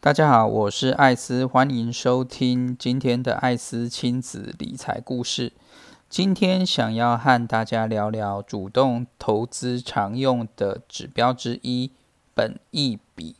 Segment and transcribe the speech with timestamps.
[0.00, 5.52] 大家好，我是艾斯，欢迎收听今天的艾斯亲子理财故事。
[6.08, 11.90] 今天想要和大家聊聊主动投资常用的指标之一——
[12.32, 13.34] 本益比。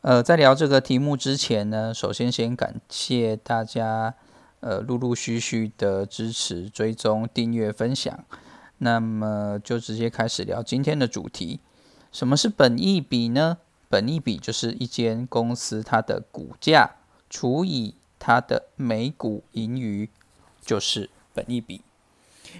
[0.00, 4.12] 呃，在聊这个题目之前呢，首先先感谢大家
[4.58, 8.24] 呃陆陆续续的支持、追踪、订阅、分享。
[8.78, 11.60] 那么就直接开始聊今天的主题：
[12.10, 13.58] 什么是本益比呢？
[13.90, 16.94] 本益比就是一间公司它的股价
[17.28, 20.08] 除以它的每股盈余，
[20.64, 21.80] 就是本益比。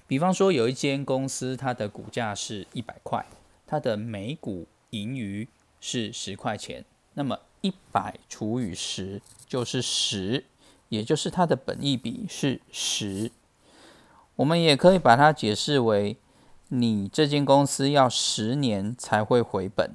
[0.09, 3.25] 比方说，有一间公司它的股价是一百块，
[3.65, 5.47] 它的每股盈余
[5.80, 6.84] 是十块钱，
[7.15, 10.42] 那么一百除以十就是十，
[10.89, 13.31] 也就是它的本益比是十。
[14.34, 16.17] 我们也可以把它解释为，
[16.70, 19.92] 你这间公司要十年才会回本。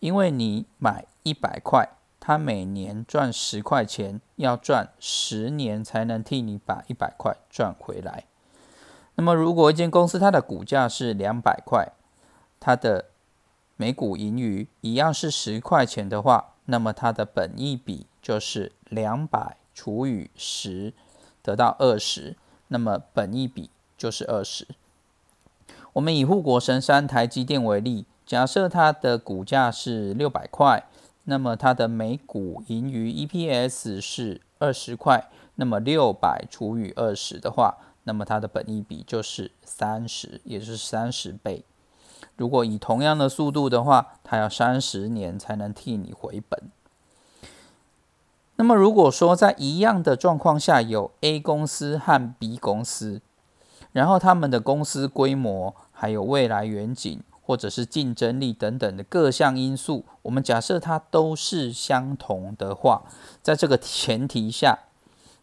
[0.00, 1.88] 因为你买一百块，
[2.20, 8.24] 他每年赚十块钱，要赚十年才能替你把一百块赚回来。
[9.14, 11.92] 那么，如果一间公司它的股价是两百块，
[12.60, 13.06] 它的
[13.76, 20.92] 每股盈余一样是十块钱的话，那么它的本益比就是两百除以十，
[21.42, 22.36] 得到二十，
[22.68, 24.68] 那么本益比就是二十。
[25.94, 28.04] 我们以护国神山台积电为例。
[28.26, 30.84] 假设它的股价是六百块，
[31.24, 41.64] 那么它的每股盈余 EPS 是二十块，那么六百除以二十的话，那么它的本益比就是三十，也就是三十倍。
[42.34, 46.60] 如果以同样的速度的话，它要三十年才能替你回本。
[48.56, 53.20] 那么如果说在一样的状况下有 A 公司和 B 公司，
[53.92, 57.22] 然后他们的公司规模还有未来远景。
[57.46, 63.04] 或者是竞争力等等的各项因素，我们假设它都是相同的话，
[63.40, 64.80] 在这个前提下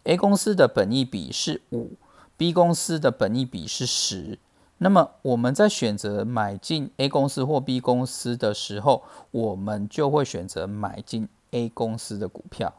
[0.04, 1.92] ，A 公司的本益比是五
[2.36, 4.38] ，B 公司的本益比是十，
[4.80, 12.74] 那么我们在选择买进 A 公司或 B 公司的时候，我们就会选择买进 A 公司的股票。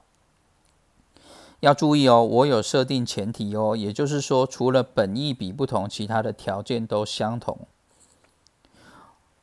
[1.61, 7.67] 要注意哦，我有设定前提哦，也就是说，除了本益比不同，其他的条件都相同。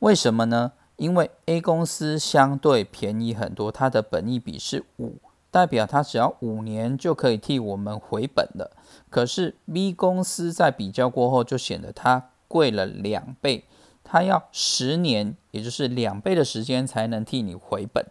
[0.02, 0.72] 为什么呢？
[0.96, 5.18] 因为 A 公司相对便宜很多，它的本益比是五，
[5.48, 8.72] 代表它只要五年就可以替我们回本了。
[9.08, 13.64] 可是 B 公司在比较过后就显得它贵了两倍，
[14.02, 18.04] 它要十年，也就是两倍的时间才能替你回本。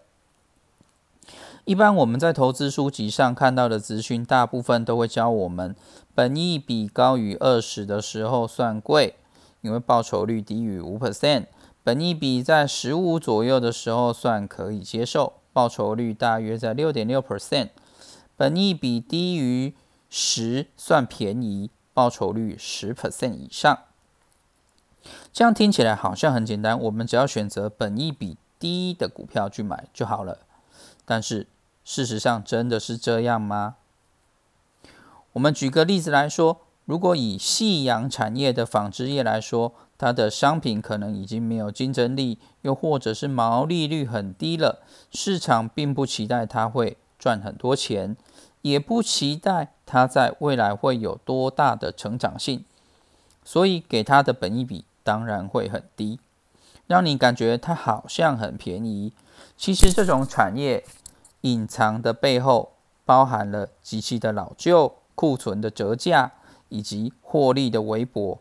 [1.66, 5.76] 一般我们在投资书籍上看到的资讯，大部分都会教我们，
[6.16, 9.16] 本益比高于二十的时候算贵，
[9.60, 11.48] 因为报酬率低于五 percent。
[11.84, 17.70] 本益比在十五左右的时候算可以接受，报酬率大约在六点六 percent。
[18.38, 19.74] 本益比低于
[20.10, 23.80] 十算便宜，报酬率十 percent 以上。
[25.34, 30.40] 这样听起来好像很简单，我们只要选择本益比低的股票去买就好了。
[31.06, 31.48] 但是
[31.84, 33.78] 事实上真的是这样吗？
[35.34, 36.62] 我们举个例子来说，
[36.92, 39.72] 如果以夕阳产业的纺织业来说。
[39.98, 44.80] 它的商品可能已经没有竞争力，又或者是毛利率很低了，
[45.12, 48.18] 市场并不期待它会赚很多钱，
[48.64, 52.66] 也不期待它在未来会有多大的成长性，
[53.46, 56.20] 所以给它的本益比当然会很低，
[56.88, 59.14] 让你感觉它好像很便宜。
[59.56, 60.84] 其实这种产业
[61.42, 62.72] 隐藏的背后，
[63.06, 66.32] 包含了极其的老旧、库存的折价
[66.72, 68.40] 以及获利的微薄。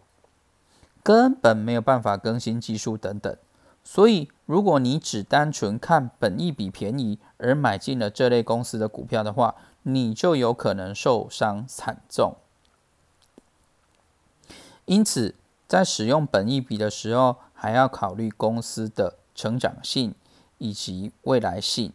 [1.03, 3.35] 根本没有办法更新技术等等，
[3.83, 12.37] 所以如果你只单纯看本益比便宜而买进了这类公司的股票的话，你就有可能受伤惨重。
[14.85, 15.35] 因此，
[15.67, 20.15] 在使用本益比的时候，还要考虑公司的成长性
[20.59, 21.93] 以及未来性。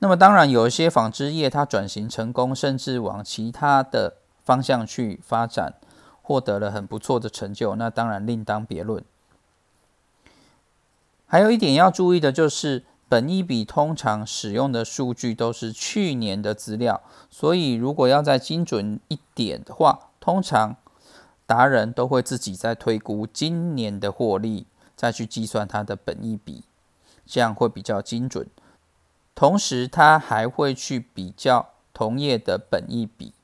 [0.00, 5.74] 那么，当然有一些纺织业它转型成功，甚至往其他的方向去发展。
[6.24, 9.04] 获得了很不错的成就，那当然另当别论。
[11.26, 20.76] 还有一点要注意的就是，本一笔通常使用的数据都是去年的资料，所以如果要再精准一点的话，通常
[21.44, 26.62] 达人都会自己在推估今年的获利，再去计算它的本一笔，
[27.26, 28.46] 这样会比较精准。
[29.34, 33.34] 同时，他还会去比较同业的本一笔。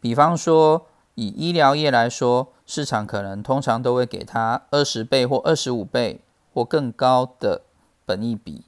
[0.00, 6.22] 比方说，以医疗业来说，市场可能通常都会给它二十倍或二十五倍
[6.54, 7.62] 或更高的
[8.06, 8.64] 本益比，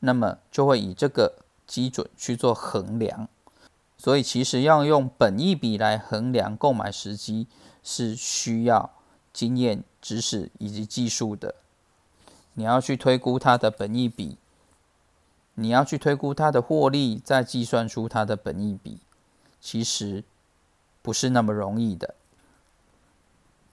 [0.00, 1.36] 那么就会以这个
[1.66, 3.28] 基准去做衡量。
[3.96, 7.46] 所以，其实要用本益比来衡量购买时机，
[7.84, 8.90] 是需要
[9.32, 11.54] 经验、知识以及技术的。
[12.54, 14.36] 你要去推估它的本益比，
[15.54, 18.98] 你要去推估它的获利，再计算出它的本益比，
[19.60, 20.24] 其实
[21.02, 22.14] 不是那么容易的。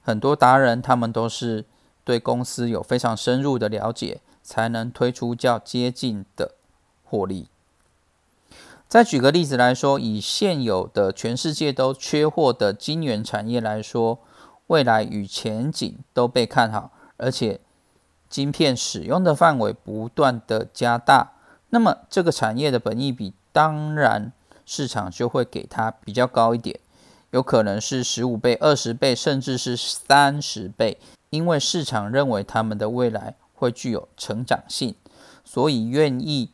[0.02, 1.66] 很多达人他们都是
[2.04, 6.56] 对公司有非常深入的了解，才能推出较接近的
[7.04, 7.48] 获利。
[8.88, 14.18] 再举个例子来说，以现有的全世界都缺货的晶圆产业来说，
[14.66, 17.60] 未来与前景都被看好，而且
[18.28, 21.34] 晶片使用的范围不断的加大，
[21.70, 24.32] 那么这个产业的本益比，当然
[24.66, 26.80] 市场就会给它比较高一点，
[27.32, 30.98] 有可能是十五倍、二十倍，甚至是三十倍，
[31.30, 34.96] 因为市场认为他们的未来会具有成长性，
[35.44, 36.52] 所以愿意。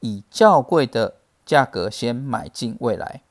[0.00, 1.14] 以较贵的
[1.46, 3.22] 价格先买进未来，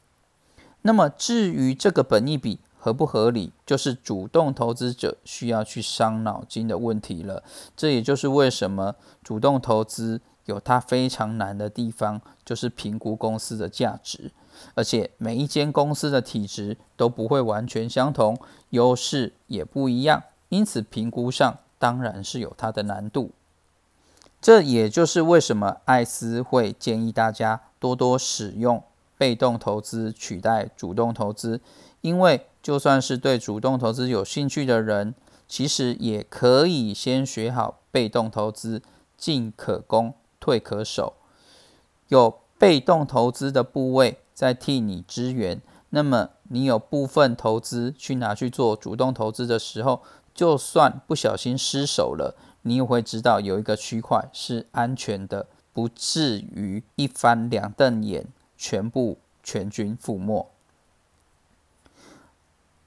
[0.82, 7.44] 那么至于这个本益比合不合理，就是主动投资者需要去伤脑筋的问题了。
[7.78, 14.32] 这也就是为什么主动投资有它非常难的地方，就是评估公司的价值，
[14.76, 18.38] 而且每一间公司的体质都不会完全相同，
[18.70, 23.32] 优势也不一样，因此评估上当然是有它的难度。
[24.42, 28.84] 这也就是为什么艾斯会建议大家多多使用
[29.18, 31.62] 被动投资取代主动投资，
[32.02, 35.16] 因为就算是对主动投资有兴趣的人，
[35.48, 38.82] 其实也可以先学好被动投资，
[39.18, 41.14] 进可攻，退可守，
[42.10, 50.02] 有被动投资的部位在替你支援，那么你有部分投资去拿去做主动投资的时候，
[50.34, 52.36] 就算不小心失手了。
[52.64, 58.28] 你也会知道有一个区块是安全的，不至于一翻两瞪眼，
[58.58, 60.50] 全部全军覆没。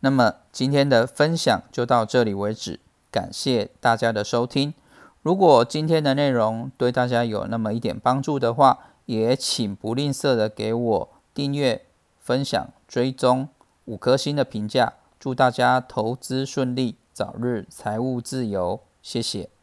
[0.00, 4.72] 那么今天的分享就到这里为止，感谢大家的收听。
[5.22, 11.84] 如果今天的内容对大家有那么一点帮助的话，也请不吝啬的给我订阅、
[12.18, 13.50] 分享、追踪
[13.84, 14.94] 五颗星的评价。
[15.20, 18.80] 祝大家投资顺利，早日财务自由。
[19.02, 19.55] 谢谢。